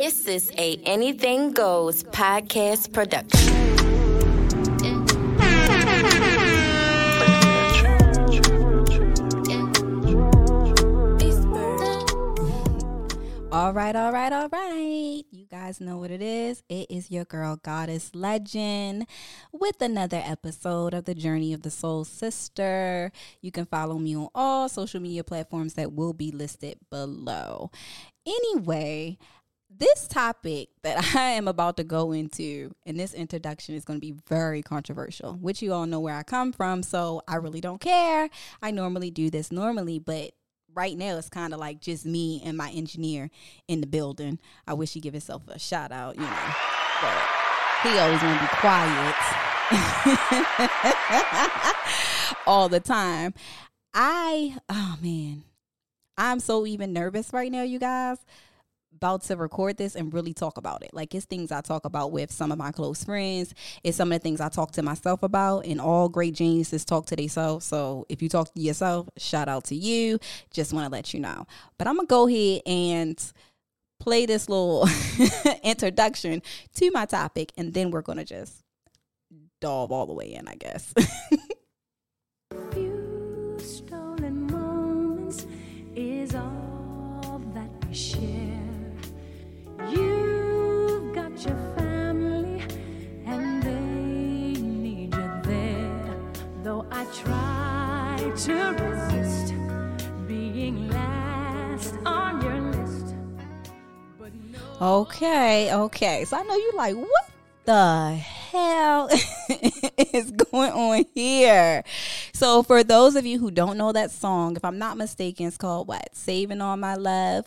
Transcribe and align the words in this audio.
This 0.00 0.28
is 0.28 0.52
a 0.56 0.76
Anything 0.84 1.50
Goes 1.50 2.04
podcast 2.04 2.92
production. 2.92 3.48
All 13.50 13.72
right, 13.72 13.96
all 13.96 14.12
right, 14.12 14.32
all 14.32 14.48
right. 14.50 15.24
You 15.32 15.46
guys 15.50 15.80
know 15.80 15.96
what 15.96 16.12
it 16.12 16.22
is. 16.22 16.62
It 16.68 16.86
is 16.90 17.10
your 17.10 17.24
girl, 17.24 17.56
Goddess 17.56 18.14
Legend, 18.14 19.04
with 19.50 19.82
another 19.82 20.22
episode 20.24 20.94
of 20.94 21.06
the 21.06 21.14
Journey 21.16 21.52
of 21.52 21.62
the 21.62 21.72
Soul 21.72 22.04
Sister. 22.04 23.10
You 23.40 23.50
can 23.50 23.66
follow 23.66 23.98
me 23.98 24.14
on 24.14 24.28
all 24.32 24.68
social 24.68 25.00
media 25.00 25.24
platforms 25.24 25.74
that 25.74 25.92
will 25.92 26.12
be 26.12 26.30
listed 26.30 26.78
below. 26.88 27.72
Anyway, 28.24 29.18
this 29.70 30.08
topic 30.08 30.70
that 30.82 30.98
I 31.16 31.30
am 31.30 31.48
about 31.48 31.76
to 31.76 31.84
go 31.84 32.12
into 32.12 32.74
in 32.84 32.96
this 32.96 33.14
introduction 33.14 33.74
is 33.74 33.84
going 33.84 33.98
to 33.98 34.06
be 34.06 34.14
very 34.28 34.62
controversial, 34.62 35.34
which 35.34 35.62
you 35.62 35.72
all 35.72 35.86
know 35.86 36.00
where 36.00 36.16
I 36.16 36.22
come 36.22 36.52
from. 36.52 36.82
So 36.82 37.22
I 37.28 37.36
really 37.36 37.60
don't 37.60 37.80
care. 37.80 38.28
I 38.62 38.70
normally 38.70 39.10
do 39.10 39.30
this 39.30 39.52
normally, 39.52 39.98
but 39.98 40.32
right 40.74 40.96
now 40.96 41.16
it's 41.16 41.28
kind 41.28 41.52
of 41.52 41.60
like 41.60 41.80
just 41.80 42.06
me 42.06 42.42
and 42.44 42.56
my 42.56 42.70
engineer 42.70 43.30
in 43.66 43.80
the 43.80 43.86
building. 43.86 44.38
I 44.66 44.74
wish 44.74 44.94
he'd 44.94 45.02
give 45.02 45.14
himself 45.14 45.42
a 45.48 45.58
shout 45.58 45.92
out, 45.92 46.16
you 46.16 46.22
know. 46.22 46.54
But 47.00 47.18
he 47.82 47.98
always 47.98 48.22
want 48.22 48.40
to 48.40 48.44
be 48.44 48.50
quiet 48.56 49.14
all 52.46 52.68
the 52.68 52.80
time. 52.80 53.34
I 53.94 54.56
oh 54.68 54.96
man. 55.02 55.44
I'm 56.20 56.40
so 56.40 56.66
even 56.66 56.92
nervous 56.92 57.32
right 57.32 57.50
now, 57.50 57.62
you 57.62 57.78
guys 57.78 58.18
about 58.98 59.22
to 59.22 59.36
record 59.36 59.76
this 59.76 59.94
and 59.94 60.12
really 60.12 60.34
talk 60.34 60.58
about 60.58 60.82
it. 60.82 60.92
Like 60.92 61.14
it's 61.14 61.24
things 61.24 61.52
I 61.52 61.60
talk 61.60 61.84
about 61.84 62.10
with 62.10 62.32
some 62.32 62.50
of 62.50 62.58
my 62.58 62.72
close 62.72 63.04
friends. 63.04 63.54
It's 63.84 63.96
some 63.96 64.10
of 64.10 64.18
the 64.18 64.22
things 64.22 64.40
I 64.40 64.48
talk 64.48 64.72
to 64.72 64.82
myself 64.82 65.22
about. 65.22 65.66
And 65.66 65.80
all 65.80 66.08
great 66.08 66.34
geniuses 66.34 66.84
talk 66.84 67.06
to 67.06 67.16
themselves. 67.16 67.64
So 67.64 68.06
if 68.08 68.20
you 68.20 68.28
talk 68.28 68.52
to 68.52 68.60
yourself, 68.60 69.08
shout 69.16 69.48
out 69.48 69.64
to 69.66 69.76
you. 69.76 70.18
Just 70.50 70.72
want 70.72 70.84
to 70.86 70.90
let 70.90 71.14
you 71.14 71.20
know. 71.20 71.46
But 71.78 71.86
I'm 71.86 71.94
gonna 71.94 72.08
go 72.08 72.26
ahead 72.26 72.62
and 72.66 73.32
play 74.00 74.26
this 74.26 74.48
little 74.48 74.88
introduction 75.62 76.42
to 76.76 76.90
my 76.90 77.06
topic, 77.06 77.52
and 77.56 77.72
then 77.74 77.92
we're 77.92 78.02
gonna 78.02 78.24
just 78.24 78.64
dive 79.60 79.92
all 79.92 80.06
the 80.06 80.12
way 80.12 80.34
in, 80.34 80.48
I 80.48 80.56
guess. 80.56 80.92
to 98.38 98.54
resist 98.54 99.52
being 100.28 100.88
last 100.90 101.94
on 102.06 102.40
your 102.40 102.60
list, 102.70 103.16
no. 104.52 105.00
Okay, 105.00 105.74
okay. 105.74 106.24
So 106.24 106.36
I 106.36 106.44
know 106.44 106.54
you 106.54 106.72
like, 106.76 106.94
what 106.94 107.30
the 107.64 108.14
hell 108.14 109.08
is 110.14 110.30
going 110.30 110.70
on 110.70 111.04
here? 111.14 111.82
So 112.32 112.62
for 112.62 112.84
those 112.84 113.16
of 113.16 113.26
you 113.26 113.40
who 113.40 113.50
don't 113.50 113.76
know 113.76 113.90
that 113.90 114.12
song, 114.12 114.54
if 114.54 114.64
I'm 114.64 114.78
not 114.78 114.96
mistaken, 114.96 115.48
it's 115.48 115.56
called 115.56 115.88
what? 115.88 116.14
Saving 116.14 116.60
All 116.60 116.76
My 116.76 116.94
Love 116.94 117.44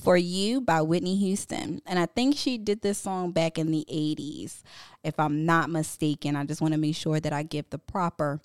for 0.00 0.16
You 0.16 0.60
by 0.60 0.82
Whitney 0.82 1.16
Houston. 1.16 1.82
And 1.84 1.98
I 1.98 2.06
think 2.06 2.36
she 2.36 2.58
did 2.58 2.82
this 2.82 2.98
song 2.98 3.32
back 3.32 3.58
in 3.58 3.72
the 3.72 3.84
80s. 3.90 4.62
If 5.02 5.18
I'm 5.18 5.44
not 5.44 5.68
mistaken, 5.68 6.36
I 6.36 6.44
just 6.44 6.60
want 6.60 6.74
to 6.74 6.78
make 6.78 6.94
sure 6.94 7.18
that 7.18 7.32
I 7.32 7.42
give 7.42 7.70
the 7.70 7.78
proper 7.78 8.40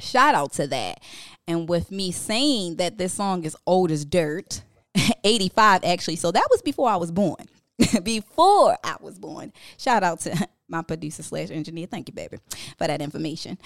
shout 0.00 0.34
out 0.34 0.52
to 0.54 0.66
that. 0.68 1.00
And 1.48 1.68
with 1.68 1.90
me 1.90 2.12
saying 2.12 2.76
that 2.76 2.98
this 2.98 3.14
song 3.14 3.44
is 3.44 3.56
old 3.66 3.90
as 3.90 4.04
dirt, 4.04 4.62
85 5.24 5.84
actually. 5.84 6.16
So 6.16 6.32
that 6.32 6.46
was 6.50 6.62
before 6.62 6.88
I 6.88 6.96
was 6.96 7.10
born. 7.10 7.46
before 8.02 8.76
I 8.82 8.96
was 9.00 9.18
born. 9.18 9.52
Shout 9.78 10.02
out 10.02 10.20
to 10.20 10.48
my 10.68 10.82
producer 10.82 11.22
slash 11.22 11.50
engineer. 11.50 11.86
Thank 11.86 12.08
you, 12.08 12.14
baby, 12.14 12.38
for 12.78 12.86
that 12.86 13.00
information. 13.02 13.58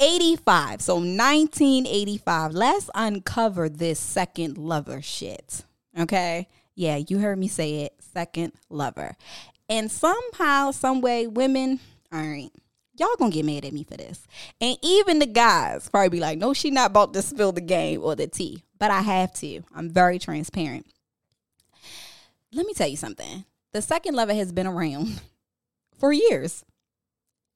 85. 0.00 0.80
So 0.80 0.94
1985. 0.94 2.52
Let's 2.52 2.90
uncover 2.94 3.68
this 3.68 4.00
second 4.00 4.58
lover 4.58 5.00
shit. 5.02 5.64
Okay. 5.98 6.48
Yeah, 6.74 6.96
you 6.96 7.18
heard 7.18 7.38
me 7.38 7.46
say 7.46 7.82
it. 7.82 7.94
Second 8.00 8.52
lover. 8.68 9.16
And 9.68 9.90
somehow, 9.90 10.72
some 10.72 11.00
way, 11.00 11.26
women, 11.26 11.80
all 12.12 12.20
right, 12.20 12.50
y'all 12.96 13.16
gonna 13.18 13.30
get 13.30 13.44
mad 13.44 13.64
at 13.64 13.72
me 13.72 13.84
for 13.84 13.96
this. 13.96 14.26
And 14.60 14.76
even 14.82 15.18
the 15.18 15.26
guys 15.26 15.88
probably 15.88 16.10
be 16.10 16.20
like, 16.20 16.38
no, 16.38 16.54
she 16.54 16.70
not 16.70 16.90
about 16.90 17.12
to 17.14 17.22
spill 17.22 17.52
the 17.52 17.60
game 17.60 18.02
or 18.02 18.14
the 18.14 18.26
tea. 18.26 18.64
But 18.78 18.90
I 18.90 19.02
have 19.02 19.32
to. 19.34 19.62
I'm 19.74 19.90
very 19.90 20.18
transparent. 20.18 20.86
Let 22.52 22.66
me 22.66 22.74
tell 22.74 22.88
you 22.88 22.96
something. 22.96 23.44
The 23.72 23.82
second 23.82 24.14
lover 24.14 24.34
has 24.34 24.52
been 24.52 24.66
around 24.66 25.20
for 25.98 26.12
years. 26.12 26.64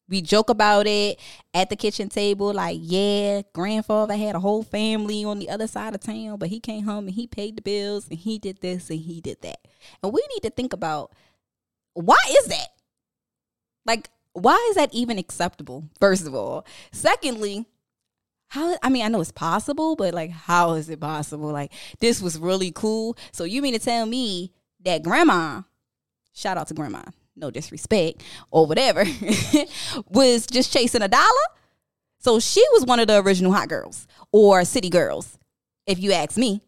We 0.08 0.22
joke 0.22 0.48
about 0.48 0.86
it 0.86 1.20
at 1.52 1.68
the 1.68 1.76
kitchen 1.76 2.08
table, 2.08 2.54
like, 2.54 2.78
yeah, 2.80 3.42
grandfather 3.52 4.16
had 4.16 4.34
a 4.34 4.40
whole 4.40 4.62
family 4.62 5.22
on 5.22 5.38
the 5.38 5.50
other 5.50 5.66
side 5.66 5.94
of 5.94 6.00
town, 6.00 6.38
but 6.38 6.48
he 6.48 6.60
came 6.60 6.84
home 6.84 7.08
and 7.08 7.14
he 7.14 7.26
paid 7.26 7.56
the 7.56 7.62
bills 7.62 8.08
and 8.08 8.18
he 8.18 8.38
did 8.38 8.62
this 8.62 8.88
and 8.88 9.00
he 9.00 9.20
did 9.20 9.42
that. 9.42 9.58
And 10.02 10.12
we 10.12 10.26
need 10.32 10.42
to 10.44 10.50
think 10.50 10.72
about 10.72 11.12
why 11.92 12.16
is 12.30 12.46
that? 12.46 12.68
Like, 13.84 14.08
why 14.42 14.66
is 14.70 14.76
that 14.76 14.92
even 14.92 15.18
acceptable, 15.18 15.84
first 16.00 16.26
of 16.26 16.34
all? 16.34 16.66
Secondly, 16.92 17.66
how 18.48 18.76
I 18.82 18.88
mean, 18.88 19.04
I 19.04 19.08
know 19.08 19.20
it's 19.20 19.32
possible, 19.32 19.96
but 19.96 20.14
like, 20.14 20.30
how 20.30 20.74
is 20.74 20.88
it 20.88 21.00
possible? 21.00 21.50
Like, 21.50 21.72
this 22.00 22.22
was 22.22 22.38
really 22.38 22.70
cool. 22.72 23.16
So 23.32 23.44
you 23.44 23.62
mean 23.62 23.74
to 23.74 23.78
tell 23.78 24.06
me 24.06 24.52
that 24.84 25.02
grandma, 25.02 25.62
shout 26.32 26.56
out 26.56 26.68
to 26.68 26.74
grandma, 26.74 27.02
no 27.36 27.50
disrespect 27.50 28.22
or 28.50 28.66
whatever, 28.66 29.04
was 30.08 30.46
just 30.46 30.72
chasing 30.72 31.02
a 31.02 31.08
dollar? 31.08 31.26
So 32.20 32.40
she 32.40 32.64
was 32.72 32.84
one 32.84 33.00
of 33.00 33.06
the 33.06 33.22
original 33.22 33.52
hot 33.52 33.68
girls 33.68 34.06
or 34.32 34.64
city 34.64 34.90
girls, 34.90 35.38
if 35.86 35.98
you 36.00 36.12
ask 36.12 36.36
me, 36.36 36.62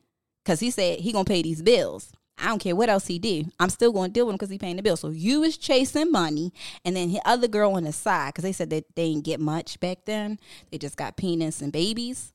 because 0.44 0.60
he 0.60 0.70
said 0.70 1.00
he 1.00 1.12
gonna 1.12 1.24
pay 1.24 1.42
these 1.42 1.62
bills. 1.62 2.12
I 2.40 2.48
don't 2.48 2.58
care 2.58 2.76
what 2.76 2.88
else 2.88 3.06
he 3.06 3.18
did. 3.18 3.50
I'm 3.58 3.70
still 3.70 3.92
going 3.92 4.10
to 4.10 4.12
deal 4.12 4.26
with 4.26 4.34
him 4.34 4.36
because 4.36 4.50
he 4.50 4.58
paying 4.58 4.76
the 4.76 4.82
bill. 4.82 4.96
So 4.96 5.08
you 5.08 5.40
was 5.40 5.56
chasing 5.56 6.10
money, 6.10 6.52
and 6.84 6.96
then 6.96 7.12
the 7.12 7.20
other 7.24 7.48
girl 7.48 7.74
on 7.74 7.84
the 7.84 7.92
side, 7.92 8.28
because 8.28 8.44
they 8.44 8.52
said 8.52 8.70
that 8.70 8.84
they 8.94 9.12
didn't 9.12 9.24
get 9.24 9.40
much 9.40 9.78
back 9.80 9.98
then. 10.04 10.38
They 10.70 10.78
just 10.78 10.96
got 10.96 11.16
penis 11.16 11.60
and 11.60 11.72
babies. 11.72 12.32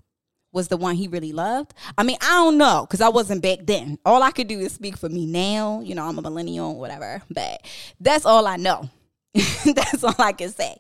Was 0.51 0.69
the 0.69 0.77
one 0.77 0.95
he 0.95 1.09
really 1.09 1.33
loved? 1.33 1.73
I 1.97 2.03
mean, 2.03 2.17
I 2.21 2.29
don't 2.29 2.57
know 2.57 2.85
because 2.87 3.01
I 3.01 3.09
wasn't 3.09 3.41
back 3.41 3.59
then. 3.63 3.99
All 4.05 4.23
I 4.23 4.31
could 4.31 4.47
do 4.47 4.59
is 4.59 4.71
speak 4.71 4.95
for 4.97 5.09
me 5.09 5.25
now. 5.25 5.81
You 5.81 5.95
know, 5.95 6.07
I'm 6.07 6.17
a 6.17 6.21
millennial, 6.21 6.79
whatever. 6.79 7.21
But 7.29 7.65
that's 7.99 8.25
all 8.25 8.47
I 8.47 8.55
know. 8.55 8.89
that's 9.65 10.01
all 10.01 10.15
I 10.17 10.31
can 10.31 10.49
say. 10.49 10.77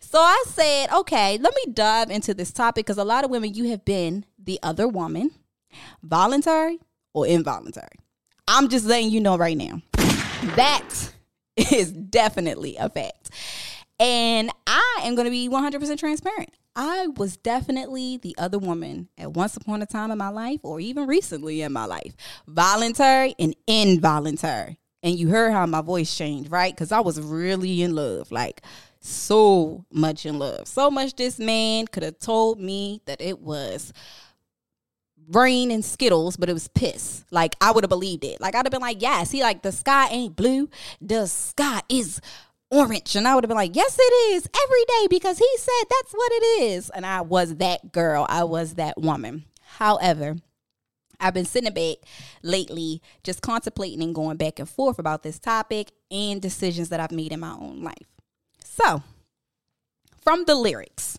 So 0.00 0.18
I 0.18 0.44
said, 0.48 0.90
okay, 0.92 1.38
let 1.38 1.54
me 1.54 1.72
dive 1.72 2.10
into 2.10 2.34
this 2.34 2.50
topic 2.50 2.86
because 2.86 2.98
a 2.98 3.04
lot 3.04 3.24
of 3.24 3.30
women, 3.30 3.54
you 3.54 3.70
have 3.70 3.84
been 3.84 4.24
the 4.36 4.58
other 4.64 4.88
woman, 4.88 5.30
voluntary 6.02 6.80
or 7.12 7.26
involuntary. 7.26 8.00
I'm 8.46 8.68
just 8.68 8.84
letting 8.84 9.10
you 9.10 9.20
know 9.20 9.36
right 9.38 9.56
now. 9.56 9.80
That 10.56 10.88
is 11.56 11.92
definitely 11.92 12.76
a 12.76 12.88
fact. 12.88 13.30
And 13.98 14.50
I 14.66 15.00
am 15.04 15.14
going 15.14 15.26
to 15.26 15.30
be 15.30 15.48
100% 15.48 15.98
transparent. 15.98 16.50
I 16.76 17.06
was 17.16 17.36
definitely 17.36 18.16
the 18.16 18.34
other 18.36 18.58
woman 18.58 19.08
at 19.16 19.32
once 19.32 19.56
upon 19.56 19.80
a 19.80 19.86
time 19.86 20.10
in 20.10 20.18
my 20.18 20.28
life, 20.28 20.60
or 20.64 20.80
even 20.80 21.06
recently 21.06 21.62
in 21.62 21.72
my 21.72 21.84
life, 21.84 22.16
voluntary 22.48 23.34
and 23.38 23.54
involuntary. 23.66 24.78
And 25.02 25.16
you 25.18 25.28
heard 25.28 25.52
how 25.52 25.64
my 25.66 25.82
voice 25.82 26.14
changed, 26.14 26.50
right? 26.50 26.74
Because 26.74 26.90
I 26.90 27.00
was 27.00 27.20
really 27.20 27.82
in 27.82 27.94
love, 27.94 28.32
like 28.32 28.62
so 29.00 29.84
much 29.92 30.26
in 30.26 30.38
love. 30.38 30.66
So 30.66 30.90
much 30.90 31.14
this 31.14 31.38
man 31.38 31.86
could 31.86 32.02
have 32.02 32.18
told 32.18 32.58
me 32.58 33.00
that 33.04 33.20
it 33.20 33.38
was 33.40 33.92
rain 35.28 35.70
and 35.70 35.84
skittles 35.84 36.36
but 36.36 36.48
it 36.48 36.52
was 36.52 36.68
piss. 36.68 37.24
Like 37.30 37.56
i 37.60 37.70
would 37.70 37.84
have 37.84 37.90
believed 37.90 38.24
it. 38.24 38.40
Like 38.40 38.54
i'd 38.54 38.66
have 38.66 38.72
been 38.72 38.80
like 38.80 39.02
yes 39.02 39.30
he 39.30 39.42
like 39.42 39.62
the 39.62 39.72
sky 39.72 40.08
ain't 40.10 40.36
blue 40.36 40.68
the 41.00 41.26
sky 41.26 41.82
is 41.88 42.20
orange. 42.70 43.16
And 43.16 43.26
i 43.26 43.34
would 43.34 43.44
have 43.44 43.48
been 43.48 43.56
like 43.56 43.76
yes 43.76 43.96
it 43.98 44.14
is 44.34 44.48
every 44.64 44.84
day 44.84 45.06
because 45.10 45.38
he 45.38 45.50
said 45.58 45.84
that's 45.88 46.12
what 46.12 46.32
it 46.32 46.62
is. 46.62 46.90
And 46.90 47.06
i 47.06 47.20
was 47.20 47.56
that 47.56 47.92
girl. 47.92 48.26
I 48.28 48.44
was 48.44 48.74
that 48.74 49.00
woman. 49.00 49.44
However 49.78 50.36
I've 51.20 51.34
been 51.34 51.44
sitting 51.44 51.72
back 51.72 51.96
lately, 52.42 53.00
just 53.22 53.40
contemplating 53.40 54.02
and 54.02 54.14
going 54.14 54.36
back 54.36 54.58
and 54.58 54.68
forth 54.68 54.98
about 54.98 55.22
this 55.22 55.38
topic 55.38 55.92
and 56.10 56.40
decisions 56.40 56.88
that 56.90 57.00
I've 57.00 57.12
made 57.12 57.32
in 57.32 57.40
my 57.40 57.52
own 57.52 57.82
life. 57.82 58.08
So, 58.62 59.02
from 60.22 60.44
the 60.44 60.54
lyrics 60.54 61.18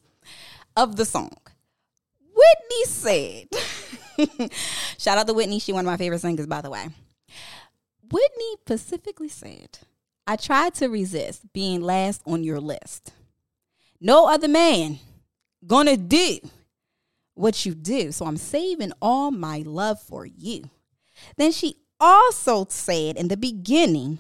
of 0.76 0.96
the 0.96 1.06
song, 1.06 1.38
Whitney 2.46 2.86
said, 2.86 3.48
Shout 4.98 5.18
out 5.18 5.28
to 5.28 5.34
Whitney. 5.34 5.60
She 5.60 5.74
one 5.74 5.86
of 5.86 5.92
my 5.92 5.98
favorite 5.98 6.22
singers, 6.22 6.48
by 6.48 6.62
the 6.62 6.70
way. 6.70 6.88
Whitney 8.12 8.56
specifically 8.62 9.30
said, 9.30 9.80
I 10.28 10.36
tried 10.36 10.74
to 10.76 10.88
resist 10.88 11.52
being 11.54 11.82
last 11.82 12.22
on 12.26 12.44
your 12.44 12.60
list. 12.60 13.14
No 14.00 14.28
other 14.28 14.48
man 14.48 15.00
gonna 15.66 15.98
do 15.98 16.40
what 17.34 17.66
you 17.66 17.76
do. 17.76 18.12
So 18.12 18.26
I'm 18.26 18.38
saving 18.38 18.94
all 19.02 19.32
my 19.32 19.64
love 19.66 20.02
for 20.02 20.26
you. 20.26 20.70
Then 21.38 21.52
she 21.52 21.78
also 22.00 22.66
said 22.70 23.18
in 23.18 23.28
the 23.28 23.38
beginning 23.38 24.20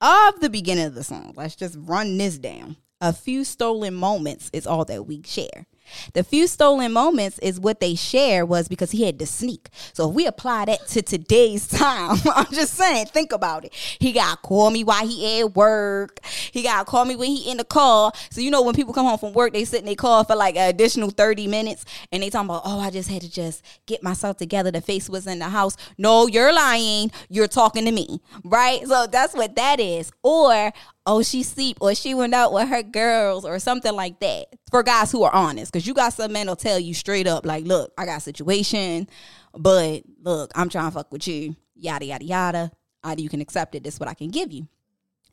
of 0.00 0.40
the 0.40 0.50
beginning 0.50 0.86
of 0.86 0.94
the 0.94 1.04
song, 1.04 1.32
let's 1.36 1.56
just 1.56 1.76
run 1.80 2.18
this 2.18 2.38
down. 2.38 2.76
A 3.00 3.12
few 3.12 3.44
stolen 3.44 3.94
moments 3.94 4.50
is 4.52 4.66
all 4.66 4.84
that 4.86 5.06
we 5.06 5.22
share. 5.22 5.66
The 6.14 6.24
few 6.24 6.46
stolen 6.46 6.92
moments 6.92 7.38
is 7.40 7.60
what 7.60 7.80
they 7.80 7.94
share 7.94 8.44
was 8.44 8.68
because 8.68 8.90
he 8.90 9.04
had 9.04 9.18
to 9.18 9.26
sneak. 9.26 9.68
So 9.92 10.08
if 10.08 10.14
we 10.14 10.26
apply 10.26 10.66
that 10.66 10.86
to 10.88 11.02
today's 11.02 11.66
time, 11.68 12.18
I'm 12.34 12.52
just 12.52 12.74
saying, 12.74 13.06
think 13.06 13.32
about 13.32 13.64
it. 13.64 13.74
He 13.74 14.12
got 14.12 14.30
to 14.30 14.36
call 14.36 14.70
me 14.70 14.84
while 14.84 15.06
he 15.06 15.40
at 15.40 15.54
work. 15.54 16.24
He 16.24 16.62
got 16.62 16.80
to 16.80 16.84
call 16.84 17.04
me 17.04 17.16
when 17.16 17.30
he 17.30 17.50
in 17.50 17.58
the 17.58 17.64
car. 17.64 18.12
So 18.30 18.40
you 18.40 18.50
know 18.50 18.62
when 18.62 18.74
people 18.74 18.92
come 18.92 19.06
home 19.06 19.18
from 19.18 19.32
work, 19.32 19.52
they 19.52 19.64
sit 19.64 19.80
in 19.80 19.86
their 19.86 19.94
car 19.94 20.24
for 20.24 20.36
like 20.36 20.56
an 20.56 20.68
additional 20.68 21.10
30 21.10 21.46
minutes 21.46 21.84
and 22.12 22.22
they 22.22 22.30
talking 22.30 22.50
about, 22.50 22.62
oh, 22.64 22.80
I 22.80 22.90
just 22.90 23.10
had 23.10 23.22
to 23.22 23.30
just 23.30 23.64
get 23.86 24.02
myself 24.02 24.36
together. 24.36 24.70
The 24.70 24.80
face 24.80 25.08
was 25.08 25.26
in 25.26 25.38
the 25.38 25.48
house. 25.48 25.76
No, 25.98 26.26
you're 26.26 26.52
lying. 26.52 27.10
You're 27.28 27.48
talking 27.48 27.84
to 27.84 27.92
me. 27.92 28.20
Right? 28.44 28.86
So 28.86 29.06
that's 29.06 29.34
what 29.34 29.56
that 29.56 29.80
is. 29.80 30.10
Or 30.22 30.72
oh 31.06 31.22
she 31.22 31.42
sleep 31.42 31.78
or 31.80 31.94
she 31.94 32.14
went 32.14 32.34
out 32.34 32.52
with 32.52 32.68
her 32.68 32.82
girls 32.82 33.44
or 33.44 33.58
something 33.58 33.94
like 33.94 34.18
that 34.20 34.46
for 34.70 34.82
guys 34.82 35.12
who 35.12 35.22
are 35.22 35.32
honest. 35.32 35.72
Because 35.72 35.86
you 35.86 35.94
got 35.94 36.12
some 36.12 36.32
men 36.32 36.48
will 36.48 36.56
tell 36.56 36.78
you 36.78 36.92
straight 36.92 37.26
up 37.26 37.46
like 37.46 37.64
look 37.64 37.92
i 37.96 38.04
got 38.04 38.22
situation 38.22 39.08
but 39.54 40.02
look 40.22 40.50
i'm 40.54 40.68
trying 40.68 40.86
to 40.86 40.90
fuck 40.90 41.10
with 41.12 41.26
you 41.26 41.56
yada 41.74 42.04
yada 42.04 42.24
yada. 42.24 42.72
Either 43.04 43.20
you 43.20 43.28
can 43.28 43.40
accept 43.40 43.74
it 43.74 43.84
this 43.84 43.94
is 43.94 44.00
what 44.00 44.08
i 44.08 44.14
can 44.14 44.30
give 44.30 44.52
you. 44.52 44.66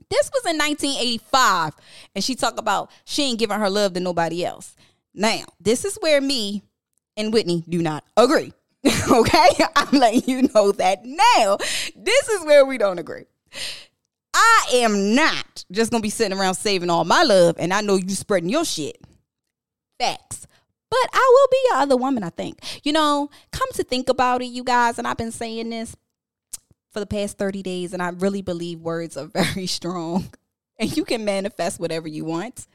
This 0.09 0.29
was 0.33 0.45
in 0.45 0.57
1985 0.57 1.73
and 2.15 2.23
she 2.23 2.35
talked 2.35 2.59
about 2.59 2.91
she 3.05 3.23
ain't 3.23 3.39
giving 3.39 3.57
her 3.57 3.69
love 3.69 3.93
to 3.93 3.99
nobody 3.99 4.45
else. 4.45 4.75
Now 5.13 5.45
this 5.59 5.85
is 5.85 5.97
where 6.01 6.21
me 6.21 6.63
and 7.17 7.33
whitney 7.33 7.63
do 7.67 7.81
not 7.81 8.03
agree 8.15 8.53
okay? 9.11 9.49
I'm 9.75 9.97
letting 9.97 10.23
you 10.27 10.49
know 10.53 10.71
that 10.73 11.05
now. 11.05 11.57
This 11.95 12.29
is 12.29 12.45
where 12.45 12.65
we 12.65 12.77
don't 12.77 12.99
agree 12.99 13.25
I 14.33 14.65
am 14.73 15.15
not 15.15 15.65
just 15.71 15.91
gonna 15.91 16.01
be 16.01 16.09
sitting 16.09 16.37
around 16.37 16.55
saving 16.55 16.89
all 16.89 17.05
my 17.05 17.23
love, 17.23 17.55
and 17.59 17.73
I 17.73 17.81
know 17.81 17.95
you 17.95 18.09
spreading 18.09 18.49
your 18.49 18.65
shit. 18.65 18.97
Facts. 19.99 20.47
But 20.89 21.09
I 21.11 21.31
will 21.33 21.47
be 21.51 21.57
your 21.69 21.77
other 21.77 21.97
woman, 21.97 22.23
I 22.23 22.29
think. 22.29 22.59
You 22.85 22.93
know, 22.93 23.29
come 23.51 23.67
to 23.73 23.83
think 23.83 24.09
about 24.09 24.41
it, 24.41 24.47
you 24.47 24.63
guys, 24.63 24.99
and 24.99 25.07
I've 25.07 25.17
been 25.17 25.31
saying 25.31 25.69
this 25.69 25.95
for 26.91 26.99
the 26.99 27.07
past 27.07 27.37
30 27.37 27.63
days, 27.63 27.93
and 27.93 28.01
I 28.01 28.09
really 28.09 28.41
believe 28.41 28.79
words 28.79 29.17
are 29.17 29.25
very 29.33 29.65
strong 29.65 30.29
and 30.77 30.95
you 30.95 31.05
can 31.05 31.25
manifest 31.25 31.79
whatever 31.79 32.07
you 32.07 32.25
want. 32.25 32.67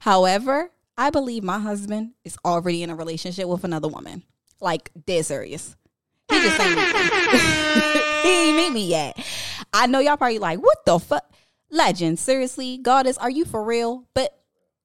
However, 0.00 0.70
I 0.96 1.10
believe 1.10 1.42
my 1.42 1.58
husband 1.58 2.12
is 2.24 2.36
already 2.44 2.82
in 2.82 2.90
a 2.90 2.94
relationship 2.94 3.48
with 3.48 3.64
another 3.64 3.88
woman. 3.88 4.22
Like, 4.60 4.90
dead 5.06 5.24
serious. 5.26 5.76
He 6.30 6.40
just 6.40 6.60
ain't 6.60 6.78
he 8.22 8.48
ain't 8.48 8.56
meet 8.56 8.72
me 8.72 8.86
yet. 8.86 9.18
I 9.72 9.86
know 9.86 9.98
y'all 10.00 10.16
probably 10.16 10.38
like, 10.38 10.60
what 10.60 10.84
the 10.84 10.98
fuck? 10.98 11.28
Legend, 11.70 12.18
seriously, 12.18 12.76
goddess, 12.76 13.16
are 13.16 13.30
you 13.30 13.44
for 13.44 13.64
real? 13.64 14.06
But 14.14 14.38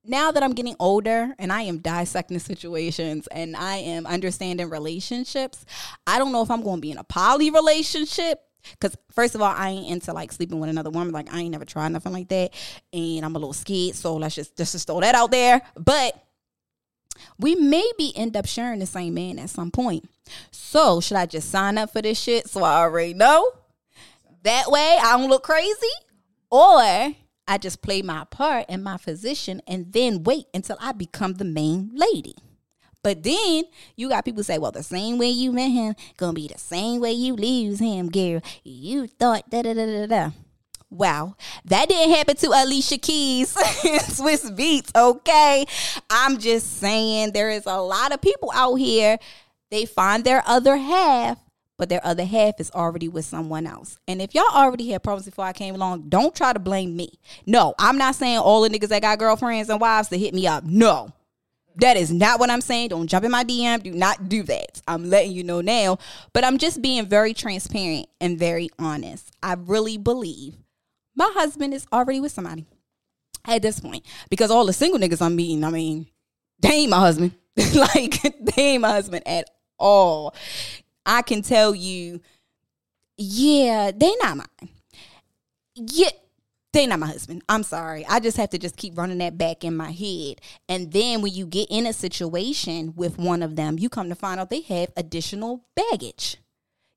now 0.06 0.32
that 0.32 0.42
I'm 0.42 0.54
getting 0.54 0.76
older 0.80 1.36
and 1.38 1.52
I 1.52 1.64
am 1.64 1.80
dissecting 1.80 2.40
situations 2.40 3.28
and 3.28 3.56
I 3.56 3.78
am 3.78 4.06
understanding 4.06 4.70
relationships, 4.70 5.66
I 6.06 6.18
don't 6.18 6.32
know 6.32 6.42
if 6.42 6.50
I'm 6.50 6.64
going 6.64 6.78
to 6.78 6.82
be 6.82 6.92
in 6.92 6.98
a 6.98 7.04
poly 7.04 7.52
relationship. 7.52 8.40
Cause 8.82 8.98
first 9.14 9.34
of 9.34 9.42
all, 9.42 9.54
I 9.56 9.70
ain't 9.70 9.88
into 9.88 10.12
like 10.12 10.32
sleeping 10.32 10.60
with 10.60 10.70
another 10.70 10.90
woman. 10.90 11.14
Like 11.14 11.34
I 11.34 11.40
ain't 11.40 11.52
never 11.52 11.64
tried 11.64 11.94
nothing 11.94 12.12
like 12.12 12.28
that, 12.30 12.54
and 12.92 13.24
I'm 13.24 13.34
a 13.34 13.40
little 13.40 13.54
scared. 13.54 13.96
So 13.96 14.18
let's 14.18 14.36
just 14.36 14.58
just, 14.58 14.74
just 14.74 14.88
throw 14.88 15.00
that 15.00 15.16
out 15.16 15.32
there. 15.32 15.62
But 15.76 16.22
we 17.40 17.56
maybe 17.56 18.12
end 18.16 18.36
up 18.36 18.46
sharing 18.46 18.80
the 18.80 18.86
same 18.86 19.14
man 19.14 19.40
at 19.40 19.50
some 19.50 19.72
point. 19.72 20.10
So 20.52 21.00
should 21.00 21.16
I 21.16 21.28
just 21.28 21.50
sign 21.50 21.78
up 21.78 21.94
for 21.94 22.02
this 22.02 22.20
shit 22.20 22.50
so 22.50 22.64
I 22.64 22.82
already 22.82 23.14
know? 23.14 23.52
That 24.44 24.70
way 24.70 24.98
I 25.02 25.18
don't 25.18 25.30
look 25.30 25.44
crazy. 25.44 25.76
Or 26.50 26.82
I 27.48 27.58
just 27.60 27.82
play 27.82 28.02
my 28.02 28.26
part 28.26 28.70
in 28.70 28.84
my 28.84 28.98
position 28.98 29.62
and 29.68 29.92
then 29.92 30.24
wait 30.24 30.46
until 30.54 30.78
I 30.80 30.92
become 30.92 31.34
the 31.34 31.46
main 31.46 31.92
lady. 31.94 32.36
But 33.04 33.24
then 33.24 33.64
you 33.96 34.10
got 34.10 34.26
people 34.26 34.44
say, 34.44 34.58
well, 34.58 34.72
the 34.72 34.84
same 34.84 35.18
way 35.18 35.30
you 35.30 35.52
met 35.54 35.70
him, 35.70 35.96
gonna 36.18 36.34
be 36.34 36.48
the 36.48 36.58
same 36.58 37.00
way 37.00 37.14
you 37.14 37.36
lose 37.36 37.80
him, 37.80 38.10
girl. 38.10 38.42
You 38.64 39.08
thought 39.08 39.50
da 39.50 39.62
da 39.62 39.74
da 39.74 39.86
da 39.86 40.06
da. 40.08 40.32
Wow, 40.90 41.36
that 41.66 41.90
didn't 41.90 42.16
happen 42.16 42.38
to 42.38 42.48
Alicia 42.48 42.98
Keys 42.98 43.54
Swizz 43.56 44.56
Beatz, 44.58 44.96
okay? 44.96 45.66
I'm 46.10 46.38
just 46.38 46.80
saying 46.80 47.34
there 47.34 47.50
is 47.50 47.66
a 47.66 47.82
lot 47.82 48.14
of 48.14 48.22
people 48.22 48.52
out 48.54 48.76
here, 48.76 49.18
they 49.70 49.86
find 49.86 50.24
their 50.24 50.44
other 50.48 50.78
half 50.78 51.38
but 51.78 51.90
their 51.90 52.06
other 52.06 52.26
half 52.26 52.60
is 52.60 52.72
already 52.72 53.08
with 53.08 53.26
someone 53.26 53.68
else. 53.68 54.00
And 54.08 54.22
if 54.22 54.34
y'all 54.34 54.46
already 54.54 54.90
had 54.90 55.04
problems 55.04 55.26
before 55.26 55.46
I 55.46 55.54
came 55.54 55.76
along, 55.76 56.10
don't 56.10 56.36
try 56.36 56.54
to 56.54 56.60
blame 56.60 56.96
me. 56.96 57.20
No, 57.46 57.76
I'm 57.80 57.98
not 57.98 58.16
saying 58.16 58.40
all 58.40 58.62
the 58.62 58.70
niggas 58.70 58.90
that 58.90 59.02
got 59.02 59.20
girlfriends 59.20 59.70
and 59.70 59.80
wives 59.80 60.10
to 60.10 60.18
hit 60.18 60.34
me 60.34 60.48
up. 60.48 60.64
No. 60.64 61.12
That 61.80 61.96
is 61.96 62.12
not 62.12 62.40
what 62.40 62.50
I'm 62.50 62.62
saying. 62.62 62.90
Don't 62.90 63.08
jump 63.08 63.24
in 63.24 63.30
my 63.30 63.44
DM. 63.44 63.84
Do 63.84 63.92
not 63.92 64.28
do 64.28 64.42
that. 64.44 64.82
I'm 64.88 65.12
letting 65.12 65.32
you 65.32 65.44
know 65.44 65.62
now. 65.62 66.00
But 66.34 66.44
I'm 66.44 66.58
just 66.58 66.82
being 66.82 67.06
very 67.06 67.36
transparent 67.36 68.08
and 68.20 68.40
very 68.40 68.70
honest. 68.80 69.32
I 69.44 69.54
really 69.54 70.00
believe 70.00 70.56
my 71.16 71.30
husband 71.36 71.76
is 71.76 71.86
already 71.94 72.20
with 72.20 72.32
somebody 72.32 72.66
at 73.46 73.62
this 73.62 73.80
point. 73.80 74.06
Because 74.30 74.50
all 74.50 74.66
the 74.66 74.74
single 74.74 75.00
niggas 75.00 75.22
I'm 75.22 75.36
meeting, 75.36 75.64
I 75.64 75.70
mean, 75.70 76.08
they 76.60 76.70
ain't 76.70 76.90
my 76.90 77.00
husband. 77.00 77.34
like, 77.76 78.22
they 78.56 78.62
ain't 78.64 78.82
my 78.82 78.92
husband 78.92 79.28
at 79.28 79.48
all. 79.78 80.34
I 81.08 81.22
can 81.22 81.42
tell 81.42 81.74
you, 81.74 82.20
yeah, 83.18 83.92
they 83.96 84.14
not 84.22 84.38
mine. 84.38 84.70
Yeah, 85.74 86.10
they 86.74 86.86
not 86.86 87.00
my 87.00 87.08
husband. 87.08 87.44
I'm 87.48 87.64
sorry. 87.64 88.06
I 88.08 88.20
just 88.20 88.38
have 88.38 88.50
to 88.52 88.60
just 88.60 88.76
keep 88.76 88.98
running 88.98 89.20
that 89.20 89.38
back 89.38 89.64
in 89.64 89.76
my 89.76 89.92
head. 89.92 90.42
And 90.68 90.92
then 90.92 91.22
when 91.22 91.34
you 91.34 91.48
get 91.48 91.70
in 91.72 91.88
a 91.88 91.94
situation 91.94 92.94
with 92.96 93.18
one 93.18 93.42
of 93.42 93.56
them, 93.56 93.80
you 93.80 93.90
come 93.90 94.10
to 94.10 94.16
find 94.16 94.40
out 94.40 94.50
they 94.50 94.62
have 94.62 94.92
additional 94.98 95.64
baggage. 95.76 96.38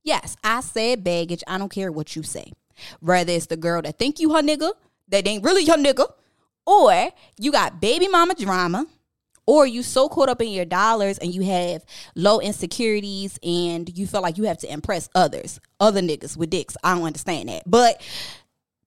Yes, 0.02 0.36
I 0.42 0.60
said 0.60 1.04
baggage. 1.04 1.44
I 1.46 1.56
don't 1.56 1.70
care 1.70 1.92
what 1.92 2.16
you 2.16 2.22
say. 2.22 2.52
Whether 3.00 3.32
it's 3.32 3.46
the 3.46 3.56
girl 3.56 3.80
that 3.82 3.98
think 3.98 4.18
you 4.18 4.34
her 4.34 4.42
nigga, 4.42 4.72
that 5.08 5.26
ain't 5.26 5.44
really 5.44 5.62
your 5.62 5.76
nigga, 5.76 6.06
or 6.66 7.10
you 7.38 7.52
got 7.52 7.80
baby 7.80 8.08
mama 8.08 8.34
drama 8.34 8.86
or 9.50 9.66
you 9.66 9.82
so 9.82 10.08
caught 10.08 10.28
up 10.28 10.40
in 10.40 10.52
your 10.52 10.64
dollars 10.64 11.18
and 11.18 11.34
you 11.34 11.42
have 11.42 11.84
low 12.14 12.38
insecurities 12.38 13.36
and 13.42 13.98
you 13.98 14.06
feel 14.06 14.22
like 14.22 14.38
you 14.38 14.44
have 14.44 14.58
to 14.58 14.72
impress 14.72 15.08
others, 15.12 15.58
other 15.80 16.00
niggas 16.00 16.36
with 16.36 16.50
dicks. 16.50 16.76
I 16.84 16.94
don't 16.94 17.02
understand 17.02 17.48
that. 17.48 17.64
But 17.66 18.00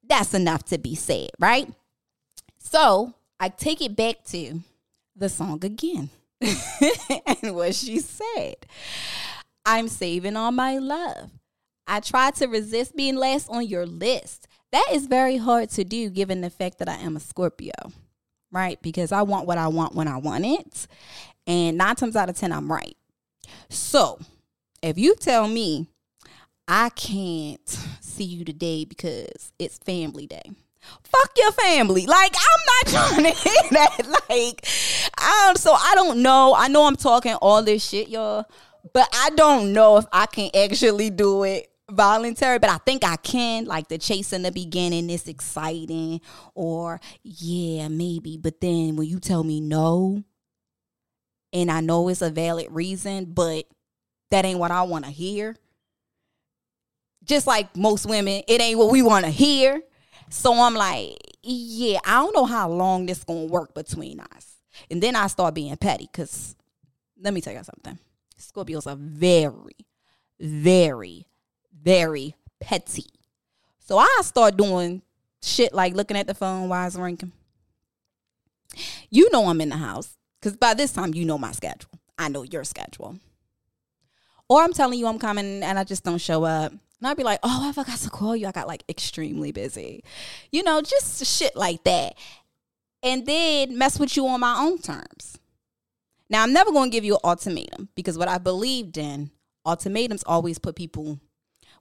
that's 0.08 0.34
enough 0.34 0.64
to 0.68 0.78
be 0.78 0.96
said, 0.96 1.32
right? 1.38 1.68
So 2.60 3.14
I 3.42 3.50
take 3.50 3.82
it 3.82 3.98
back 3.98 4.24
to 4.28 4.62
the 5.18 5.28
song 5.28 5.66
again. 5.66 6.10
and 6.40 7.54
what 7.54 7.76
she 7.76 8.00
said. 8.00 8.56
I'm 9.66 9.90
saving 9.90 10.38
all 10.38 10.54
my 10.54 10.78
love. 10.78 11.30
I 11.86 12.00
try 12.00 12.32
to 12.32 12.48
resist 12.48 12.96
being 12.96 13.18
last 13.18 13.50
on 13.50 13.68
your 13.68 13.86
list. 13.86 14.48
That 14.72 14.88
is 14.94 15.08
very 15.08 15.36
hard 15.36 15.72
to 15.72 15.84
do 15.84 16.10
given 16.10 16.40
the 16.40 16.50
fact 16.50 16.80
that 16.80 16.88
I 16.88 16.96
am 16.96 17.18
a 17.18 17.20
Scorpio 17.20 17.74
right? 18.54 18.82
Because 18.82 19.12
I 19.12 19.24
want 19.24 19.48
what 19.48 19.58
I 19.58 19.68
want 19.68 19.96
when 19.96 20.08
I 20.08 20.18
want 20.18 20.46
it. 20.46 20.88
And 21.46 21.78
nine 21.78 21.96
times 21.96 22.16
out 22.16 22.30
of 22.30 22.38
10, 22.38 22.54
I'm 22.54 22.72
right. 22.72 22.96
So 23.70 24.20
if 24.82 24.98
you 24.98 25.16
tell 25.16 25.48
me 25.48 25.88
I 26.68 26.90
can't 26.90 27.68
see 28.00 28.24
you 28.24 28.46
today 28.46 28.86
because 28.86 29.52
it's 29.60 29.78
family 29.80 30.28
day, 30.28 30.52
fuck 31.04 31.32
your 31.38 31.52
family. 31.52 32.06
Like, 32.06 32.34
I'm 32.36 32.94
not 32.94 33.10
trying 33.10 33.24
to 33.26 33.40
hear 33.40 33.62
that. 33.72 34.22
Like, 34.30 34.66
um, 35.22 35.56
so 35.56 35.74
I 35.74 35.92
don't 35.96 36.22
know. 36.22 36.56
I 36.58 36.68
know 36.70 36.86
I'm 36.86 36.96
talking 36.96 37.34
all 37.36 37.64
this 37.64 37.88
shit, 37.88 38.08
y'all, 38.08 38.46
but 38.94 39.10
I 39.14 39.32
don't 39.32 39.74
know 39.74 39.98
if 39.98 40.06
I 40.14 40.26
can 40.26 40.50
actually 40.56 41.10
do 41.10 41.44
it 41.44 41.73
voluntary, 41.96 42.60
but 42.60 42.70
I 42.70 42.78
think 42.78 43.04
I 43.04 43.16
can. 43.18 43.66
Like 43.66 43.88
the 43.88 43.98
chase 43.98 44.34
in 44.34 44.42
the 44.42 44.52
beginning 44.52 45.10
is 45.10 45.28
exciting, 45.28 46.22
or 46.56 47.00
yeah, 47.24 47.88
maybe. 47.88 48.38
But 48.38 48.62
then 48.62 48.96
when 48.96 49.08
you 49.08 49.20
tell 49.20 49.44
me 49.44 49.62
no, 49.62 50.24
and 51.52 51.72
I 51.72 51.82
know 51.82 52.08
it's 52.10 52.22
a 52.22 52.30
valid 52.30 52.68
reason, 52.72 53.26
but 53.26 53.66
that 54.32 54.46
ain't 54.46 54.60
what 54.60 54.72
I 54.72 54.82
want 54.84 55.06
to 55.06 55.12
hear. 55.12 55.56
Just 57.24 57.48
like 57.48 57.76
most 57.78 58.06
women, 58.06 58.44
it 58.48 58.62
ain't 58.62 58.78
what 58.78 58.92
we 58.92 59.02
want 59.02 59.26
to 59.26 59.32
hear. 59.32 59.82
So 60.30 60.60
I'm 60.60 60.74
like, 60.74 61.16
yeah, 61.44 62.00
I 62.06 62.20
don't 62.20 62.36
know 62.36 62.46
how 62.46 62.70
long 62.70 63.06
this 63.06 63.24
gonna 63.24 63.46
work 63.46 63.74
between 63.76 64.20
us. 64.20 64.56
And 64.90 65.02
then 65.02 65.16
I 65.16 65.28
start 65.28 65.54
being 65.54 65.78
petty 65.78 66.10
because 66.12 66.56
let 67.22 67.34
me 67.34 67.42
tell 67.42 67.54
you 67.54 67.64
something. 67.64 68.00
Scorpios 68.40 68.92
are 68.92 68.98
very, 68.98 69.76
very 70.40 71.28
very 71.84 72.36
petty. 72.60 73.06
So 73.80 73.98
I 73.98 74.20
start 74.22 74.58
doing 74.58 75.02
shit 75.42 75.74
like 75.74 75.94
looking 75.94 76.18
at 76.18 76.28
the 76.28 76.34
phone 76.34 76.70
while 76.70 76.88
it's 76.88 76.96
ringing. 76.96 77.32
You 79.10 79.30
know 79.32 79.48
I'm 79.48 79.62
in 79.62 79.70
the 79.70 79.78
house 79.78 80.16
because 80.40 80.58
by 80.58 80.74
this 80.74 80.94
time 80.94 81.14
you 81.14 81.26
know 81.26 81.38
my 81.38 81.52
schedule. 81.52 81.92
I 82.18 82.30
know 82.30 82.44
your 82.44 82.64
schedule. 82.64 83.20
Or 84.50 84.62
I'm 84.62 84.74
telling 84.74 85.00
you 85.00 85.08
I'm 85.08 85.20
coming 85.20 85.64
and 85.64 85.80
I 85.80 85.84
just 85.84 86.04
don't 86.04 86.20
show 86.20 86.44
up. 86.44 86.72
And 86.72 87.08
I'd 87.08 87.18
be 87.18 87.24
like, 87.24 87.40
oh, 87.44 87.68
I 87.68 87.74
forgot 87.74 87.98
to 88.00 88.10
call 88.10 88.36
you. 88.36 88.48
I 88.48 88.52
got 88.52 88.68
like 88.68 88.84
extremely 88.88 89.52
busy. 89.52 90.04
You 90.52 90.64
know, 90.64 90.82
just 90.82 91.26
shit 91.26 91.56
like 91.56 91.84
that. 91.84 92.16
And 93.02 93.26
then 93.26 93.78
mess 93.78 94.00
with 94.00 94.16
you 94.16 94.26
on 94.28 94.40
my 94.40 94.58
own 94.60 94.78
terms. 94.78 95.38
Now, 96.30 96.44
I'm 96.44 96.54
never 96.54 96.72
going 96.72 96.90
to 96.90 96.96
give 96.96 97.04
you 97.04 97.16
an 97.16 97.20
ultimatum 97.24 97.90
because 97.96 98.18
what 98.18 98.30
I 98.30 98.38
believed 98.38 98.98
in, 98.98 99.32
ultimatums 99.66 100.24
always 100.24 100.58
put 100.58 100.76
people 100.76 101.20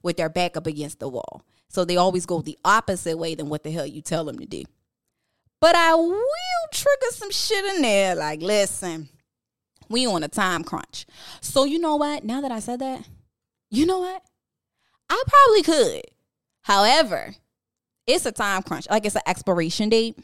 with 0.03 0.17
their 0.17 0.29
back 0.29 0.55
up 0.55 0.67
against 0.67 0.99
the 0.99 1.07
wall. 1.07 1.43
So 1.69 1.85
they 1.85 1.97
always 1.97 2.27
go 2.27 2.41
the 2.41 2.57
opposite 2.63 3.17
way 3.17 3.33
than 3.33 3.49
what 3.49 3.63
the 3.63 3.71
hell 3.71 3.85
you 3.85 4.01
tell 4.01 4.25
them 4.25 4.37
to 4.37 4.45
do. 4.45 4.63
But 5.59 5.75
I 5.75 5.95
will 5.95 6.21
trigger 6.71 7.11
some 7.11 7.31
shit 7.31 7.65
in 7.75 7.81
there. 7.81 8.15
Like, 8.15 8.41
listen, 8.41 9.09
we 9.89 10.05
on 10.05 10.23
a 10.23 10.27
time 10.27 10.63
crunch. 10.63 11.05
So 11.41 11.63
you 11.63 11.79
know 11.79 11.95
what? 11.95 12.23
Now 12.23 12.41
that 12.41 12.51
I 12.51 12.59
said 12.59 12.79
that, 12.79 13.07
you 13.71 13.85
know 13.85 13.99
what? 13.99 14.23
I 15.09 15.23
probably 15.25 15.63
could. 15.63 16.01
However, 16.63 17.33
it's 18.05 18.25
a 18.25 18.31
time 18.31 18.63
crunch. 18.63 18.89
Like 18.89 19.05
it's 19.05 19.15
an 19.15 19.21
expiration 19.25 19.89
date. 19.89 20.17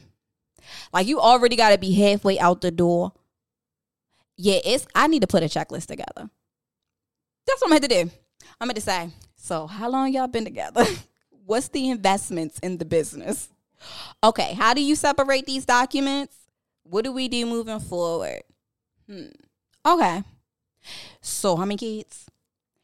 Like 0.94 1.08
you 1.08 1.20
already 1.20 1.56
got 1.56 1.72
to 1.72 1.78
be 1.78 1.94
halfway 1.94 2.40
out 2.40 2.62
the 2.62 2.72
door. 2.72 3.14
Yeah, 4.38 4.60
it's. 4.64 4.88
I 4.96 5.08
need 5.08 5.22
to 5.22 5.28
put 5.28 5.44
a 5.44 5.48
checklist 5.48 5.88
together. 5.88 6.30
That's 7.48 7.62
what 7.62 7.66
I'm 7.66 7.70
going 7.70 7.82
to 7.82 7.88
do. 7.88 8.12
I'm 8.60 8.70
to 8.70 8.82
say. 8.82 9.10
So, 9.42 9.68
how 9.68 9.90
long 9.90 10.12
y'all 10.12 10.28
been 10.28 10.44
together? 10.44 10.86
What's 11.46 11.70
the 11.70 11.90
investments 11.90 12.60
in 12.60 12.78
the 12.78 12.86
business? 12.86 13.48
Okay, 14.22 14.54
how 14.54 14.74
do 14.74 14.82
you 14.82 14.96
separate 14.96 15.46
these 15.46 15.66
documents? 15.66 16.36
What 16.84 17.06
do 17.06 17.14
we 17.14 17.30
do 17.30 17.46
moving 17.46 17.80
forward? 17.80 18.42
Hmm. 19.10 19.30
Okay. 19.86 20.24
So 21.22 21.56
how 21.56 21.64
many 21.64 21.78
kids? 21.78 22.26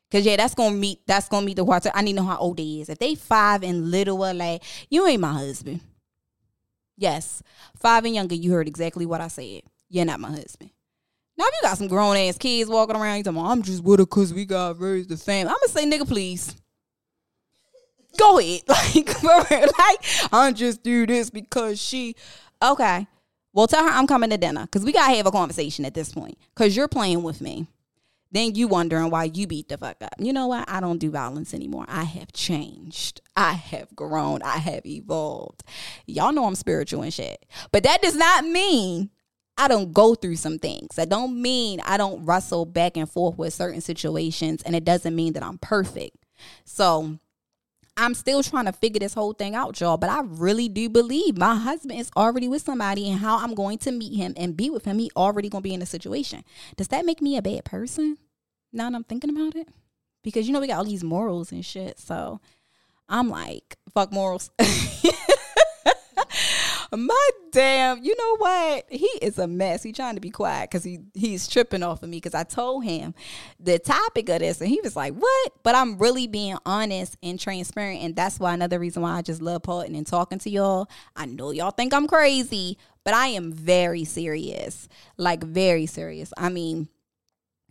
Cause 0.10 0.26
yeah, 0.26 0.38
that's 0.38 0.56
gonna 0.56 0.76
meet 0.76 1.02
that's 1.06 1.28
gonna 1.28 1.46
meet 1.46 1.58
the 1.58 1.66
water. 1.66 1.92
I 1.94 2.02
need 2.02 2.14
to 2.14 2.22
know 2.22 2.28
how 2.28 2.38
old 2.38 2.58
they 2.58 2.80
is. 2.80 2.90
If 2.90 3.00
they 3.00 3.16
five 3.16 3.62
and 3.62 3.92
littler, 3.92 4.34
like 4.34 4.64
you 4.90 5.06
ain't 5.06 5.22
my 5.22 5.34
husband. 5.34 5.82
Yes, 6.98 7.44
five 7.78 8.06
and 8.06 8.16
younger. 8.16 8.36
You 8.36 8.54
heard 8.54 8.70
exactly 8.70 9.06
what 9.06 9.20
I 9.20 9.28
said. 9.28 9.64
You're 9.90 10.06
not 10.06 10.22
my 10.22 10.32
husband. 10.32 10.70
Now 11.38 11.46
if 11.46 11.54
you 11.54 11.68
got 11.68 11.78
some 11.78 11.88
grown 11.88 12.16
ass 12.16 12.38
kids 12.38 12.70
walking 12.70 12.96
around, 12.96 13.18
you 13.18 13.24
talking, 13.24 13.40
I'm 13.40 13.62
just 13.62 13.84
with 13.84 14.00
her 14.00 14.06
cause 14.06 14.34
we 14.34 14.46
got 14.46 14.80
raised 14.80 15.10
the 15.10 15.18
family. 15.18 15.52
I'm 15.52 15.58
gonna 15.62 15.68
say, 15.70 15.86
nigga, 15.86 16.08
please. 16.08 16.56
Go 18.18 18.40
ahead. 18.40 18.62
Like, 19.24 19.78
like, 19.78 20.06
I 20.32 20.52
just 20.54 20.84
do 20.84 21.06
this 21.06 21.30
because 21.30 21.82
she 21.82 22.16
okay. 22.64 23.08
Well, 23.54 23.68
tell 23.68 23.84
her 23.84 23.90
I'm 23.90 24.08
coming 24.08 24.30
to 24.30 24.38
dinner 24.38 24.62
because 24.62 24.84
we 24.84 24.94
gotta 24.94 25.16
have 25.16 25.26
a 25.26 25.32
conversation 25.32 25.84
at 25.86 25.94
this 25.94 26.12
point. 26.12 26.38
Cause 26.56 26.76
you're 26.76 26.88
playing 26.88 27.24
with 27.24 27.42
me. 27.42 27.68
Then 28.32 28.54
you 28.54 28.68
wondering 28.68 29.10
why 29.10 29.26
you 29.26 29.48
beat 29.48 29.70
the 29.70 29.78
fuck 29.78 30.02
up. 30.02 30.14
You 30.20 30.34
know 30.34 30.48
what? 30.48 30.70
I 30.70 30.82
don't 30.82 30.98
do 30.98 31.10
violence 31.10 31.54
anymore. 31.54 31.86
I 31.88 32.04
have 32.04 32.34
changed. 32.34 33.22
I 33.38 33.54
have 33.54 33.96
grown. 33.96 34.42
I 34.42 34.58
have 34.58 34.86
evolved. 34.86 35.64
Y'all 36.06 36.34
know 36.34 36.46
I'm 36.46 36.56
spiritual 36.56 37.04
and 37.04 37.14
shit. 37.14 37.46
But 37.72 37.84
that 37.84 38.02
does 38.02 38.16
not 38.16 38.46
mean 38.46 39.10
I 39.58 39.68
don't 39.68 39.94
go 39.94 40.16
through 40.16 40.36
some 40.36 40.60
things. 40.60 40.96
That 40.96 41.10
don't 41.10 41.42
mean 41.42 41.80
I 41.82 41.98
don't 41.98 42.26
wrestle 42.26 42.66
back 42.66 42.98
and 42.98 43.10
forth 43.10 43.38
with 43.38 43.54
certain 43.54 43.82
situations. 43.82 44.62
And 44.64 44.76
it 44.76 44.84
doesn't 44.84 45.16
mean 45.16 45.34
that 45.34 45.44
I'm 45.44 45.58
perfect. 45.58 46.18
So 46.66 47.20
I'm 47.98 48.14
still 48.14 48.44
trying 48.44 48.66
to 48.66 48.74
figure 48.74 49.00
this 49.00 49.14
whole 49.14 49.32
thing 49.34 49.56
out, 49.56 49.80
y'all. 49.80 49.96
But 49.98 50.10
I 50.10 50.22
really 50.24 50.68
do 50.68 50.90
believe 50.90 51.38
my 51.38 51.56
husband 51.56 51.98
is 52.00 52.12
already 52.18 52.50
with 52.50 52.62
somebody 52.62 53.10
and 53.10 53.20
how 53.20 53.38
I'm 53.38 53.56
going 53.56 53.78
to 53.80 53.92
meet 53.92 54.16
him 54.16 54.34
and 54.36 54.58
be 54.58 54.70
with 54.70 54.84
him. 54.84 55.00
He 55.00 55.10
already 55.16 55.48
gonna 55.48 55.62
be 55.62 55.74
in 55.74 55.82
a 55.82 55.86
situation. 55.86 56.44
Does 56.76 56.90
that 56.90 57.06
make 57.06 57.22
me 57.22 57.38
a 57.38 57.42
bad 57.42 57.64
person? 57.64 58.18
Now 58.74 58.90
that 58.90 58.96
I'm 58.96 59.06
thinking 59.06 59.30
about 59.30 59.56
it? 59.56 59.70
Because 60.24 60.48
you 60.48 60.54
know 60.54 60.60
we 60.60 60.68
got 60.68 60.80
all 60.80 60.84
these 60.84 61.04
morals 61.04 61.54
and 61.54 61.64
shit. 61.64 61.98
So 61.98 62.42
I'm 63.08 63.30
like, 63.30 63.78
fuck 63.94 64.12
morals. 64.12 64.52
my 66.92 67.30
damn, 67.52 68.04
you 68.04 68.16
know 68.18 68.38
what? 68.38 68.86
He 68.90 69.10
is 69.22 69.38
a 69.38 69.48
mess. 69.48 69.84
He 69.84 69.92
trying 69.92 70.16
to 70.16 70.22
be 70.22 70.30
quiet 70.30 70.70
because 70.70 70.84
he 70.84 71.00
he's 71.14 71.48
tripping 71.48 71.84
off 71.84 72.04
of 72.04 72.10
me 72.10 72.18
because 72.18 72.34
I 72.34 72.44
told 72.44 72.84
him 72.84 73.14
the 73.60 73.80
topic 73.80 74.30
of 74.30 74.40
this 74.40 74.62
and 74.62 74.70
he 74.70 74.80
was 74.82 74.96
like, 74.96 75.14
"What?" 75.14 75.52
But 75.64 75.76
I'm 75.76 75.98
really 75.98 76.28
being 76.28 76.58
honest 76.66 77.18
and 77.24 77.40
transparent, 77.40 78.02
and 78.02 78.16
that's 78.16 78.40
why 78.40 78.54
another 78.54 78.80
reason 78.80 79.02
why 79.02 79.12
I 79.12 79.22
just 79.22 79.42
love 79.42 79.64
parting 79.64 79.96
and 79.96 80.06
talking 80.06 80.40
to 80.40 80.50
y'all. 80.50 80.90
I 81.16 81.26
know 81.26 81.52
y'all 81.52 81.72
think 81.72 81.94
I'm 81.94 82.08
crazy, 82.08 82.78
but 83.04 83.14
I 83.14 83.28
am 83.28 83.52
very 83.52 84.04
serious, 84.04 84.88
like 85.18 85.44
very 85.44 85.86
serious. 85.86 86.34
I 86.38 86.50
mean, 86.50 86.90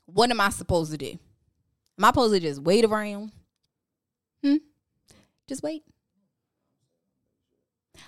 what 0.06 0.30
am 0.30 0.40
I 0.40 0.50
supposed 0.50 0.92
to 0.92 0.98
do? 0.98 1.18
Am 1.98 2.04
I 2.04 2.08
supposed 2.08 2.34
to 2.34 2.40
just 2.40 2.62
wait 2.62 2.84
around? 2.84 3.32
Hmm. 4.42 4.56
Just 5.48 5.62
wait. 5.62 5.84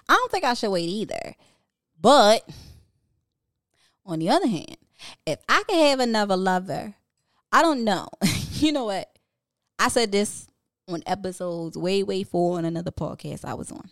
I 0.08 0.14
don't 0.14 0.30
think 0.30 0.44
I 0.44 0.54
should 0.54 0.70
wait 0.70 0.88
either. 0.88 1.34
But 2.00 2.48
on 4.04 4.18
the 4.18 4.30
other 4.30 4.46
hand, 4.46 4.76
if 5.26 5.38
I 5.48 5.62
could 5.64 5.76
have 5.76 6.00
another 6.00 6.36
lover, 6.36 6.94
I 7.52 7.62
don't 7.62 7.84
know. 7.84 8.08
you 8.52 8.72
know 8.72 8.84
what? 8.84 9.10
I 9.78 9.88
said 9.88 10.12
this 10.12 10.46
on 10.88 11.02
episodes 11.06 11.76
way, 11.76 12.02
way 12.02 12.22
four 12.22 12.58
on 12.58 12.64
another 12.64 12.90
podcast 12.90 13.44
I 13.44 13.54
was 13.54 13.70
on. 13.70 13.90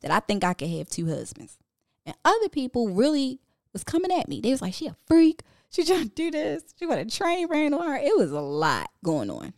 That 0.00 0.10
I 0.10 0.20
think 0.20 0.44
I 0.44 0.54
could 0.54 0.70
have 0.70 0.88
two 0.88 1.06
husbands. 1.06 1.58
And 2.06 2.16
other 2.24 2.48
people 2.48 2.88
really 2.88 3.40
was 3.72 3.84
coming 3.84 4.10
at 4.10 4.28
me. 4.28 4.40
They 4.40 4.50
was 4.50 4.62
like, 4.62 4.74
she 4.74 4.86
a 4.86 4.96
freak. 5.06 5.42
She 5.70 5.84
trying 5.84 6.08
to 6.08 6.14
do 6.14 6.30
this. 6.30 6.64
She 6.78 6.86
want 6.86 7.00
a 7.00 7.16
train 7.16 7.46
ran 7.46 7.74
on 7.74 7.86
her. 7.86 7.96
It 7.96 8.16
was 8.16 8.32
a 8.32 8.40
lot 8.40 8.90
going 9.04 9.30
on. 9.30 9.52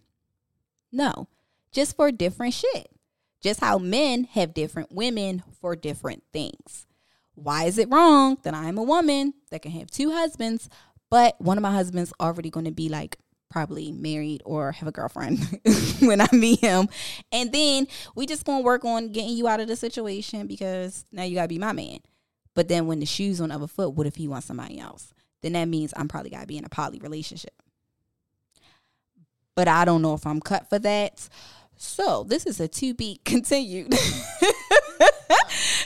No, 0.91 1.29
just 1.71 1.97
for 1.97 2.13
different 2.13 2.53
shit. 2.53 2.91
Just 3.43 3.61
how 3.61 3.79
men 3.79 4.25
have 4.25 4.55
different 4.55 4.93
women 4.93 5.43
for 5.61 5.75
different 5.77 6.23
things. 6.33 6.87
Why 7.35 7.65
is 7.65 7.79
it 7.79 7.91
wrong 7.91 8.39
that 8.43 8.55
I'm 8.55 8.79
a 8.79 8.83
woman 8.83 9.35
that 9.51 9.63
can 9.63 9.73
have 9.73 9.91
two 9.91 10.13
husbands, 10.13 10.69
but 11.11 11.41
one 11.41 11.59
of 11.59 11.63
my 11.63 11.73
husbands 11.73 12.13
already 12.21 12.51
going 12.51 12.67
to 12.67 12.73
be 12.73 12.89
like 12.89 13.19
probably 13.51 13.93
married 13.93 14.43
or 14.45 14.73
have 14.73 14.89
a 14.89 14.93
girlfriend 14.93 15.39
when 16.01 16.21
I 16.21 16.29
meet 16.33 16.61
him. 16.61 16.89
And 17.31 17.53
then 17.53 17.87
we 18.15 18.27
just 18.27 18.45
going 18.45 18.61
to 18.61 18.65
work 18.65 18.85
on 18.85 19.13
getting 19.13 19.37
you 19.37 19.49
out 19.49 19.61
of 19.61 19.69
the 19.69 19.77
situation 19.77 20.47
because 20.47 21.05
now 21.13 21.25
you 21.25 21.35
got 21.35 21.43
to 21.43 21.49
be 21.49 21.59
my 21.59 21.73
man. 21.73 21.99
But 22.55 22.69
then 22.69 22.87
when 22.87 23.01
the 23.01 23.07
shoe's 23.07 23.41
on 23.41 23.49
the 23.49 23.55
other 23.55 23.67
foot, 23.67 23.95
what 23.95 24.07
if 24.07 24.17
he 24.17 24.29
wants 24.29 24.47
somebody 24.47 24.79
else? 24.79 25.13
Then 25.43 25.53
that 25.53 25.67
means 25.67 25.93
I'm 25.97 26.09
probably 26.09 26.31
got 26.31 26.43
to 26.43 26.47
be 26.47 26.59
in 26.59 26.65
a 26.65 26.71
poly 26.71 26.99
relationship. 26.99 27.55
But 29.55 29.69
I 29.69 29.85
don't 29.85 30.03
know 30.03 30.15
if 30.15 30.27
I'm 30.27 30.41
cut 30.41 30.69
for 30.69 30.79
that. 30.79 31.29
So 31.85 32.23
this 32.23 32.47
is 32.47 32.61
a 32.61 32.69
to 32.69 32.95
be 32.95 33.21
continued 33.25 33.93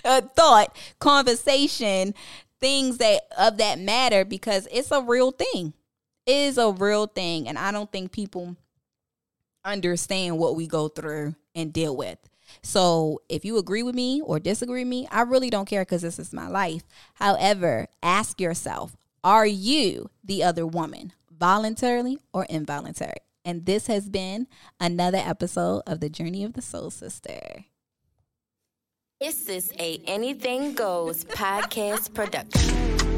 a 0.04 0.20
thought, 0.20 0.76
conversation, 0.98 2.14
things 2.60 2.98
that 2.98 3.22
of 3.36 3.56
that 3.56 3.78
matter 3.80 4.24
because 4.24 4.68
it's 4.70 4.90
a 4.90 5.00
real 5.00 5.30
thing. 5.30 5.72
It 6.26 6.36
is 6.36 6.58
a 6.58 6.70
real 6.70 7.06
thing. 7.06 7.48
And 7.48 7.58
I 7.58 7.72
don't 7.72 7.90
think 7.90 8.12
people 8.12 8.56
understand 9.64 10.38
what 10.38 10.54
we 10.54 10.66
go 10.66 10.88
through 10.88 11.34
and 11.54 11.72
deal 11.72 11.96
with. 11.96 12.18
So 12.62 13.22
if 13.30 13.44
you 13.44 13.56
agree 13.56 13.82
with 13.82 13.94
me 13.94 14.20
or 14.20 14.38
disagree 14.38 14.84
with 14.84 14.90
me, 14.90 15.08
I 15.10 15.22
really 15.22 15.50
don't 15.50 15.66
care 15.66 15.82
because 15.82 16.02
this 16.02 16.18
is 16.18 16.32
my 16.32 16.46
life. 16.46 16.82
However, 17.14 17.88
ask 18.02 18.38
yourself, 18.38 18.96
are 19.24 19.46
you 19.46 20.10
the 20.22 20.44
other 20.44 20.66
woman, 20.66 21.14
voluntarily 21.36 22.18
or 22.32 22.44
involuntarily? 22.44 23.25
And 23.46 23.64
this 23.64 23.86
has 23.86 24.08
been 24.08 24.48
another 24.80 25.18
episode 25.18 25.82
of 25.86 26.00
the 26.00 26.10
Journey 26.10 26.42
of 26.42 26.54
the 26.54 26.62
Soul 26.62 26.90
Sister. 26.90 27.66
This 29.20 29.48
is 29.48 29.72
a 29.78 30.02
Anything 30.04 30.74
Goes 30.74 31.24
podcast 31.24 32.12
production. 32.12 33.15